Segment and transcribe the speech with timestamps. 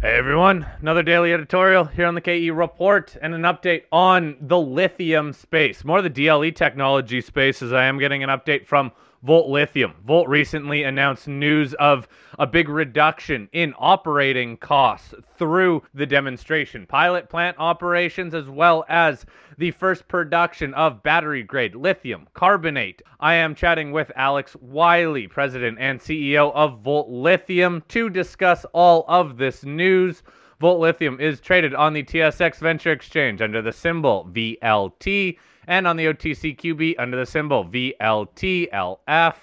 [0.00, 4.56] Hey everyone, another daily editorial here on the KE Report and an update on the
[4.56, 5.84] lithium space.
[5.84, 8.92] More the DLE technology space as I am getting an update from
[9.22, 9.94] Volt Lithium.
[10.06, 12.06] Volt recently announced news of
[12.38, 19.26] a big reduction in operating costs through the demonstration pilot plant operations as well as
[19.56, 23.02] the first production of battery grade lithium carbonate.
[23.18, 29.04] I am chatting with Alex Wylie, president and CEO of Volt Lithium, to discuss all
[29.08, 30.22] of this news.
[30.60, 35.96] Volt Lithium is traded on the TSX Venture Exchange under the symbol VLT and on
[35.96, 39.34] the OTCQB under the symbol VLTLF.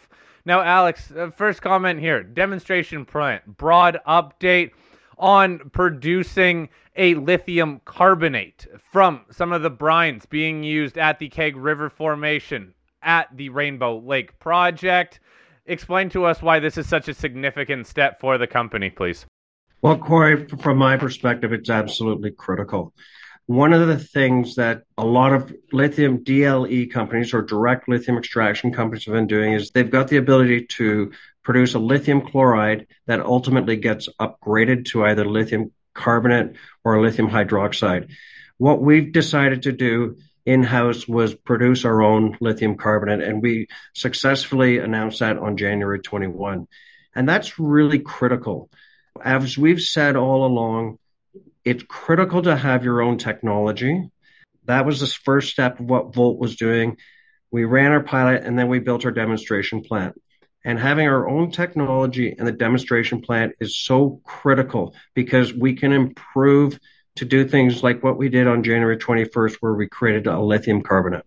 [0.43, 4.71] Now, Alex, uh, first comment here demonstration plant, broad update
[5.17, 6.67] on producing
[6.98, 12.73] a lithium carbonate from some of the brines being used at the Keg River Formation
[13.01, 15.20] at the Rainbow Lake project.
[15.67, 19.26] Explain to us why this is such a significant step for the company, please.
[19.81, 22.93] Well, Corey, from my perspective, it's absolutely critical.
[23.48, 28.74] One of the things that a lot of lithium DLE companies or direct lithium extraction
[28.74, 31.12] companies have been doing is they've got the ability to
[31.43, 38.10] produce a lithium chloride that ultimately gets upgraded to either lithium carbonate or lithium hydroxide.
[38.57, 44.80] What we've decided to do in-house was produce our own lithium carbonate and we successfully
[44.80, 46.68] announced that on January 21.
[47.13, 48.71] And that's really critical.
[49.24, 50.98] As we've said all along,
[51.66, 54.10] it's critical to have your own technology.
[54.66, 56.98] That was the first step of what Volt was doing.
[57.52, 60.20] We ran our pilot and then we built our demonstration plant.
[60.63, 65.91] And having our own technology and the demonstration plant is so critical because we can
[65.91, 66.80] improve
[67.16, 70.81] to do things like what we did on January 21st, where we created a lithium
[70.81, 71.24] carbonate.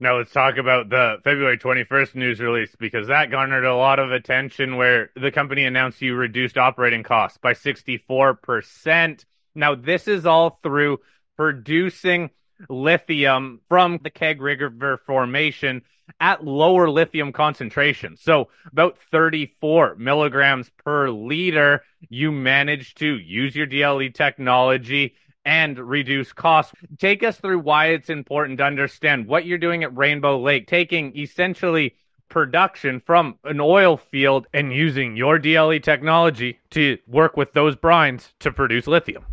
[0.00, 4.10] Now let's talk about the February 21st news release because that garnered a lot of
[4.10, 9.24] attention where the company announced you reduced operating costs by 64%.
[9.54, 11.00] Now, this is all through
[11.36, 12.30] producing
[12.68, 15.82] lithium from the Keg River Formation
[16.20, 18.20] at lower lithium concentrations.
[18.20, 26.32] So, about 34 milligrams per liter, you manage to use your DLE technology and reduce
[26.32, 26.72] costs.
[26.98, 31.16] Take us through why it's important to understand what you're doing at Rainbow Lake, taking
[31.16, 31.96] essentially
[32.28, 38.32] production from an oil field and using your DLE technology to work with those brines
[38.40, 39.24] to produce lithium.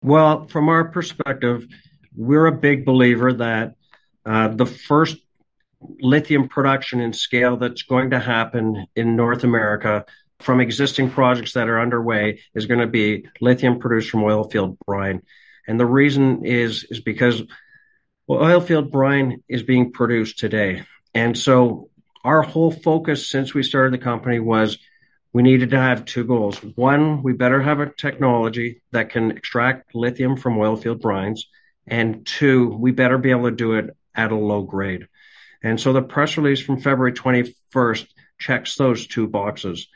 [0.00, 1.66] Well, from our perspective,
[2.14, 3.74] we're a big believer that
[4.24, 5.16] uh, the first
[6.00, 10.04] lithium production in scale that's going to happen in North America
[10.40, 14.78] from existing projects that are underway is going to be lithium produced from oil field
[14.86, 15.22] brine.
[15.66, 17.42] And the reason is is because
[18.30, 20.84] oil field brine is being produced today.
[21.14, 21.90] And so
[22.24, 24.78] our whole focus since we started the company was
[25.38, 26.58] we needed to have two goals.
[26.74, 31.42] One, we better have a technology that can extract lithium from oil field brines.
[31.86, 35.06] And two, we better be able to do it at a low grade.
[35.62, 38.08] And so the press release from February 21st
[38.40, 39.86] checks those two boxes.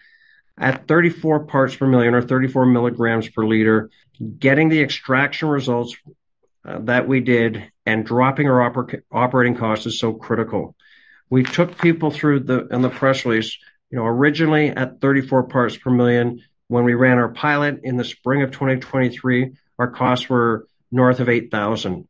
[0.57, 3.91] At 34 parts per million or 34 milligrams per liter,
[4.39, 5.97] getting the extraction results
[6.65, 10.77] uh, that we did and dropping our oper- operating costs is so critical.
[11.31, 13.59] We took people through the in the press release
[13.93, 18.05] you know, originally at 34 parts per million, when we ran our pilot in the
[18.05, 22.09] spring of 2023, our costs were north of 8,000.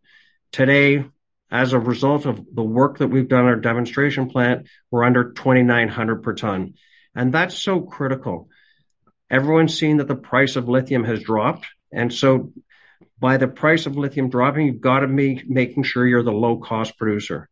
[0.53, 1.05] Today,
[1.51, 5.33] as a result of the work that we've done at our demonstration plant, we're under
[5.33, 6.75] 2,900 per ton.
[7.17, 8.49] And that's so critical.
[9.29, 11.67] Everyone's seen that the price of lithium has dropped.
[11.93, 12.53] And so
[13.19, 16.59] by the price of lithium dropping, you've got to be making sure you're the low
[16.59, 17.49] cost producer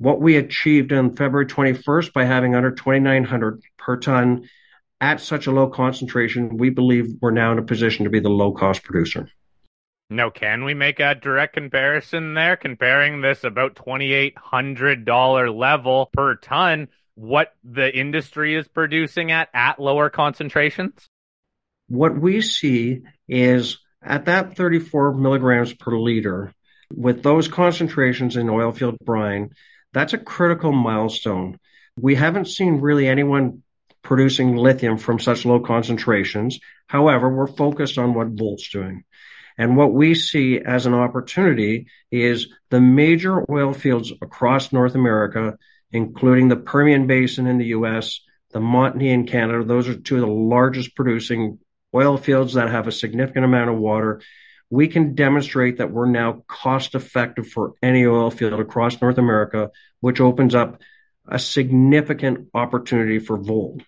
[0.00, 4.48] what we achieved on February 21st by having under 2,900 per ton
[4.98, 8.30] at such a low concentration, we believe we're now in a position to be the
[8.30, 9.28] low cost producer.
[10.08, 16.88] Now, can we make a direct comparison there, comparing this about $2,800 level per ton,
[17.14, 20.94] what the industry is producing at at lower concentrations?
[21.88, 26.54] What we see is at that 34 milligrams per liter,
[26.90, 29.50] with those concentrations in oilfield brine,
[29.92, 31.58] that's a critical milestone.
[31.98, 33.62] We haven't seen really anyone
[34.02, 36.58] producing lithium from such low concentrations.
[36.86, 39.04] However, we're focused on what Volt's doing.
[39.58, 45.58] And what we see as an opportunity is the major oil fields across North America,
[45.92, 48.20] including the Permian Basin in the US,
[48.52, 49.64] the Montney in Canada.
[49.64, 51.58] Those are two of the largest producing
[51.94, 54.22] oil fields that have a significant amount of water
[54.70, 59.70] we can demonstrate that we're now cost effective for any oil field across North America,
[59.98, 60.80] which opens up
[61.26, 63.82] a significant opportunity for Volt.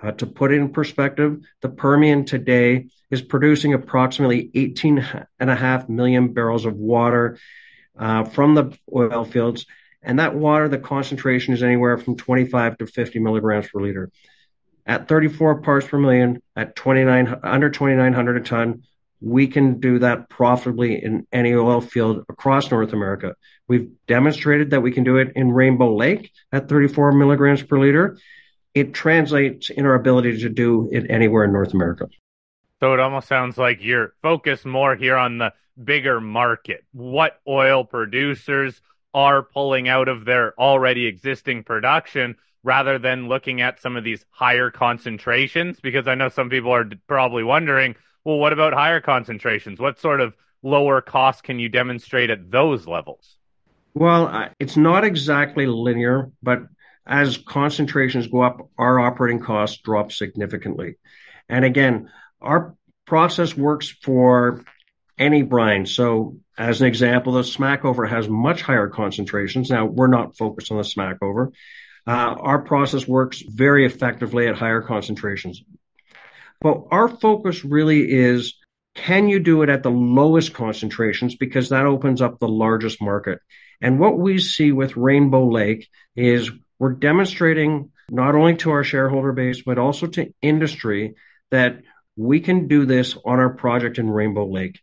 [0.00, 5.04] Uh, to put it in perspective, the Permian today is producing approximately 18
[5.40, 7.38] and a half million barrels of water
[7.98, 9.66] uh, from the oil fields.
[10.02, 14.10] And that water, the concentration is anywhere from 25 to 50 milligrams per liter.
[14.86, 18.82] At 34 parts per million, at 29 under 2,900 a ton,
[19.20, 23.34] we can do that profitably in any oil field across North America.
[23.66, 28.18] We've demonstrated that we can do it in Rainbow Lake at 34 milligrams per liter.
[28.74, 32.08] It translates in our ability to do it anywhere in North America.
[32.80, 36.84] So it almost sounds like you're focused more here on the bigger market.
[36.92, 38.80] What oil producers
[39.12, 44.24] are pulling out of their already existing production rather than looking at some of these
[44.30, 45.80] higher concentrations?
[45.80, 47.96] Because I know some people are probably wondering,
[48.28, 49.80] well, what about higher concentrations?
[49.80, 53.38] What sort of lower cost can you demonstrate at those levels?
[53.94, 56.64] Well, it's not exactly linear, but
[57.06, 60.96] as concentrations go up, our operating costs drop significantly.
[61.48, 62.10] And again,
[62.42, 62.74] our
[63.06, 64.62] process works for
[65.18, 65.86] any brine.
[65.86, 69.70] So, as an example, the Smackover has much higher concentrations.
[69.70, 71.52] Now, we're not focused on the Smackover.
[72.06, 75.62] Uh, our process works very effectively at higher concentrations.
[76.60, 78.54] But our focus really is
[78.94, 83.38] can you do it at the lowest concentrations because that opens up the largest market.
[83.80, 86.50] And what we see with Rainbow Lake is
[86.80, 91.14] we're demonstrating not only to our shareholder base, but also to industry
[91.50, 91.82] that
[92.16, 94.80] we can do this on our project in Rainbow Lake.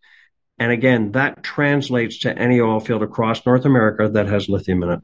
[0.57, 4.91] And again, that translates to any oil field across North America that has lithium in
[4.91, 4.99] it.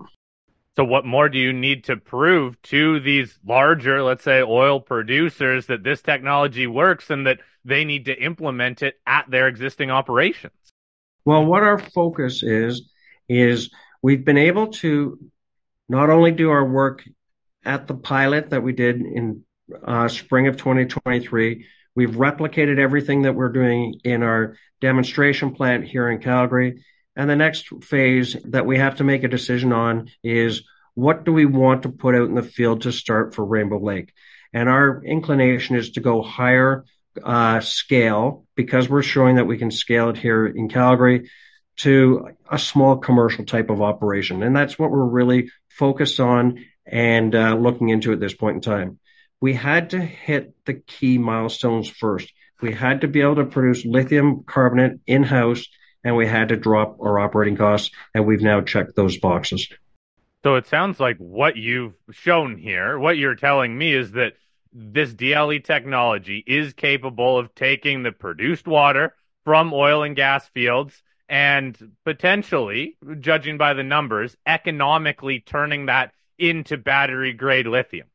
[0.76, 5.66] So, what more do you need to prove to these larger, let's say, oil producers
[5.68, 10.54] that this technology works and that they need to implement it at their existing operations?
[11.26, 12.90] Well, what our focus is,
[13.28, 13.70] is
[14.02, 15.20] we've been able to
[15.90, 17.04] not only do our work
[17.64, 19.44] at the pilot that we did in
[19.86, 21.66] uh, spring of 2023,
[21.96, 26.84] We've replicated everything that we're doing in our demonstration plant here in Calgary.
[27.16, 30.64] And the next phase that we have to make a decision on is
[30.94, 34.14] what do we want to put out in the field to start for Rainbow Lake?
[34.54, 36.86] And our inclination is to go higher
[37.24, 41.30] uh, scale because we're showing that we can scale it here in Calgary
[41.78, 44.44] to a small commercial type of operation.
[44.44, 48.62] And that's what we're really focused on and uh, looking into at this point in
[48.62, 49.00] time
[49.42, 52.32] we had to hit the key milestones first.
[52.62, 55.68] We had to be able to produce lithium carbonate in house
[56.04, 57.92] and we had to drop our operating costs.
[58.14, 59.68] And we've now checked those boxes.
[60.44, 64.34] So it sounds like what you've shown here, what you're telling me is that
[64.74, 69.14] this DLE technology is capable of taking the produced water
[69.44, 76.78] from oil and gas fields and potentially, judging by the numbers, economically turning that into
[76.78, 78.08] battery grade lithium.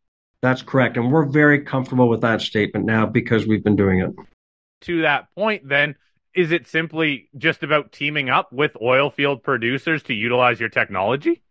[0.42, 0.96] That's correct.
[0.96, 4.10] And we're very comfortable with that statement now because we've been doing it.
[4.82, 5.96] To that point, then,
[6.36, 11.42] is it simply just about teaming up with oil field producers to utilize your technology?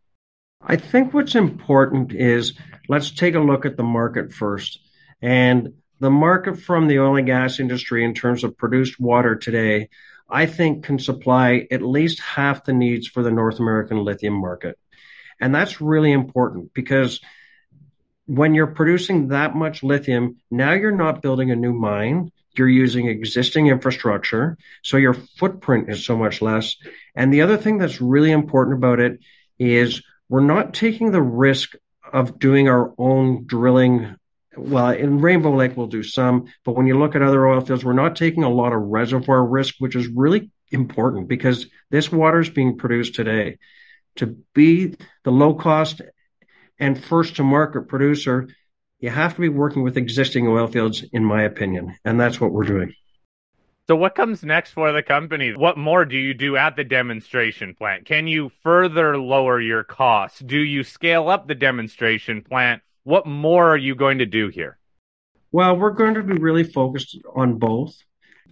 [0.61, 2.53] I think what's important is
[2.87, 4.79] let's take a look at the market first.
[5.21, 9.89] And the market from the oil and gas industry in terms of produced water today,
[10.29, 14.77] I think can supply at least half the needs for the North American lithium market.
[15.39, 17.21] And that's really important because
[18.25, 22.31] when you're producing that much lithium, now you're not building a new mine.
[22.57, 24.57] You're using existing infrastructure.
[24.83, 26.75] So your footprint is so much less.
[27.15, 29.19] And the other thing that's really important about it
[29.59, 31.75] is we're not taking the risk
[32.11, 34.15] of doing our own drilling.
[34.57, 37.83] Well, in Rainbow Lake, we'll do some, but when you look at other oil fields,
[37.83, 42.39] we're not taking a lot of reservoir risk, which is really important because this water
[42.39, 43.57] is being produced today.
[44.17, 46.01] To be the low cost
[46.79, 48.47] and first to market producer,
[48.99, 51.95] you have to be working with existing oil fields, in my opinion.
[52.05, 52.93] And that's what we're doing.
[53.87, 55.53] So, what comes next for the company?
[55.55, 58.05] What more do you do at the demonstration plant?
[58.05, 60.39] Can you further lower your costs?
[60.39, 62.81] Do you scale up the demonstration plant?
[63.03, 64.79] What more are you going to do here?
[65.51, 67.95] Well, we're going to be really focused on both.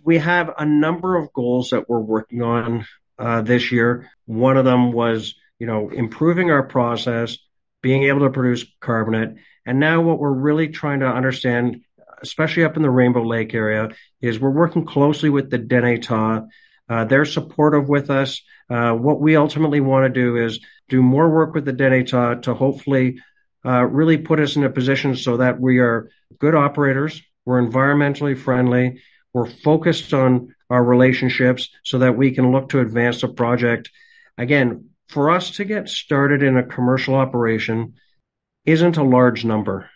[0.04, 2.86] We have a number of goals that we're working on
[3.18, 4.12] uh, this year.
[4.26, 7.40] One of them was, you know, improving our process,
[7.84, 9.36] being able to produce carbonate.
[9.68, 11.82] And now what we're really trying to understand,
[12.24, 13.90] especially up in the Rainbow Lake area,
[14.22, 16.48] is we're working closely with the Dene Tha'.
[16.90, 18.42] Uh, they're supportive with us.
[18.70, 20.60] Uh, what we ultimately want to do is
[20.90, 23.20] do more work with the Dene Tha' to hopefully
[23.66, 26.10] uh, really put us in a position so that we are
[26.40, 29.02] good operators, we're environmentally friendly,
[29.34, 33.92] we're focused on our relationships so that we can look to advance the project.
[34.38, 37.94] Again, for us to get started in a commercial operation
[38.66, 39.90] isn't a large number.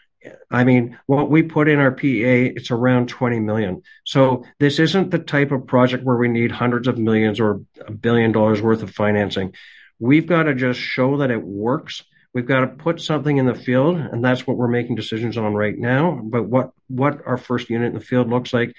[0.51, 3.81] I mean, what we put in our PA, it's around 20 million.
[4.05, 7.91] So this isn't the type of project where we need hundreds of millions or a
[7.91, 9.53] billion dollars worth of financing.
[9.99, 12.03] We've got to just show that it works.
[12.33, 15.55] We've got to put something in the field, and that's what we're making decisions on
[15.55, 16.21] right now.
[16.23, 18.75] But what what our first unit in the field looks like,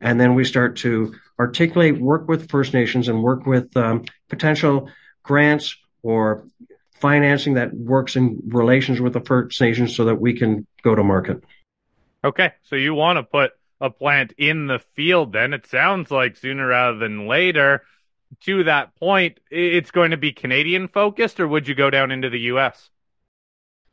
[0.00, 4.88] and then we start to articulate, work with First Nations, and work with um, potential
[5.22, 6.44] grants or
[6.94, 11.02] financing that works in relations with the First Nations so that we can go to
[11.02, 11.42] market.
[12.24, 15.52] Okay, so you want to put a plant in the field then?
[15.52, 17.82] It sounds like sooner rather than later.
[18.42, 22.30] To that point, it's going to be Canadian focused, or would you go down into
[22.30, 22.88] the US?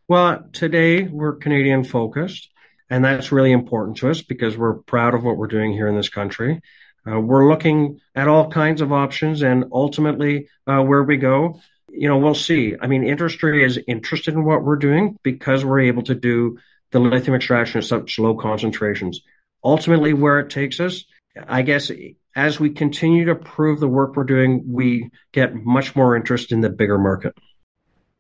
[0.08, 2.50] Well, today we're Canadian focused,
[2.90, 5.96] and that's really important to us because we're proud of what we're doing here in
[5.96, 6.62] this country.
[7.10, 12.08] Uh, we're looking at all kinds of options, and ultimately, uh, where we go, you
[12.08, 12.76] know, we'll see.
[12.80, 16.60] I mean, industry is interested in what we're doing because we're able to do
[16.92, 19.22] the lithium extraction at such low concentrations.
[19.64, 21.06] Ultimately, where it takes us,
[21.48, 21.92] I guess,
[22.36, 26.62] as we continue to prove the work we're doing, we get much more interest in
[26.62, 27.34] the bigger market.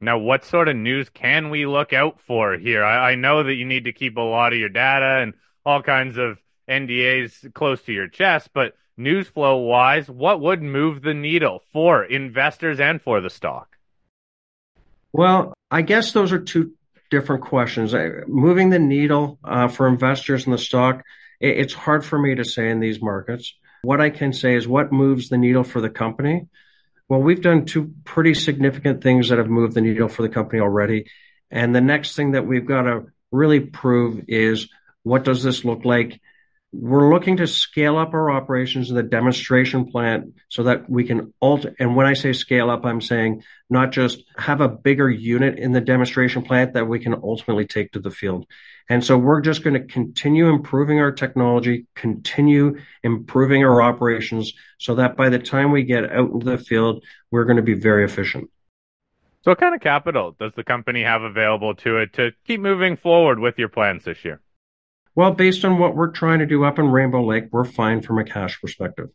[0.01, 2.83] Now, what sort of news can we look out for here?
[2.83, 5.33] I, I know that you need to keep a lot of your data and
[5.65, 6.37] all kinds of
[6.69, 12.03] NDAs close to your chest, but news flow wise, what would move the needle for
[12.03, 13.77] investors and for the stock?
[15.11, 16.73] Well, I guess those are two
[17.09, 17.93] different questions.
[18.27, 21.03] Moving the needle uh, for investors in the stock,
[21.39, 23.55] it's hard for me to say in these markets.
[23.81, 26.47] What I can say is what moves the needle for the company.
[27.07, 30.61] Well, we've done two pretty significant things that have moved the needle for the company
[30.61, 31.09] already.
[31.49, 34.67] And the next thing that we've got to really prove is
[35.03, 36.21] what does this look like
[36.71, 41.33] we're looking to scale up our operations in the demonstration plant so that we can
[41.39, 41.75] alter.
[41.79, 45.71] And when I say scale up, I'm saying not just have a bigger unit in
[45.71, 48.45] the demonstration plant that we can ultimately take to the field.
[48.87, 54.95] And so we're just going to continue improving our technology, continue improving our operations so
[54.95, 58.05] that by the time we get out into the field, we're going to be very
[58.05, 58.49] efficient.
[59.41, 62.97] So, what kind of capital does the company have available to it to keep moving
[62.97, 64.41] forward with your plans this year?
[65.19, 68.19] Well, based on what we're trying to do up in Rainbow Lake, we're fine from
[68.19, 69.09] a cash perspective.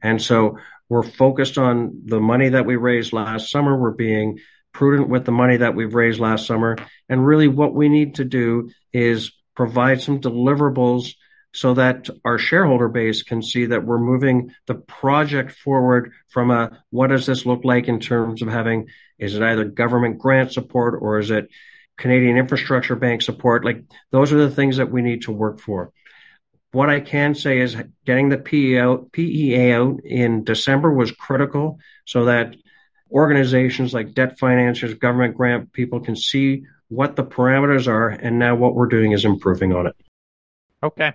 [0.00, 3.76] And so we're focused on the money that we raised last summer.
[3.76, 4.38] We're being
[4.72, 6.76] prudent with the money that we've raised last summer.
[7.08, 11.14] And really what we need to do is provide some deliverables
[11.52, 16.84] so that our shareholder base can see that we're moving the project forward from a
[16.90, 18.86] what does this look like in terms of having
[19.18, 21.48] is it either government grant support or is it
[21.98, 23.64] Canadian Infrastructure Bank support.
[23.64, 25.92] Like those are the things that we need to work for.
[26.72, 27.76] What I can say is
[28.06, 32.54] getting the PEA out, PEA out in December was critical so that
[33.10, 38.08] organizations like debt financiers, government grant people can see what the parameters are.
[38.08, 39.96] And now what we're doing is improving on it.
[40.82, 41.12] Okay.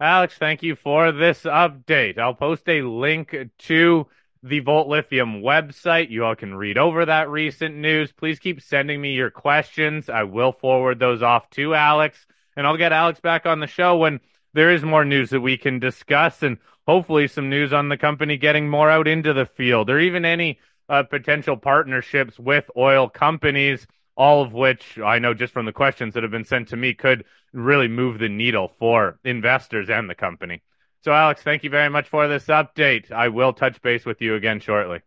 [0.00, 2.18] Alex, thank you for this update.
[2.18, 4.06] I'll post a link to
[4.42, 6.10] the Volt Lithium website.
[6.10, 8.12] You all can read over that recent news.
[8.12, 10.08] Please keep sending me your questions.
[10.08, 13.96] I will forward those off to Alex, and I'll get Alex back on the show
[13.96, 14.20] when
[14.54, 18.36] there is more news that we can discuss and hopefully some news on the company
[18.36, 20.58] getting more out into the field or even any
[20.88, 26.14] uh, potential partnerships with oil companies, all of which I know just from the questions
[26.14, 30.14] that have been sent to me could really move the needle for investors and the
[30.14, 30.62] company.
[31.04, 33.10] So, Alex, thank you very much for this update.
[33.10, 35.00] I will touch base with you again shortly.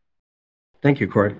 [0.81, 1.35] Thank you, Corey.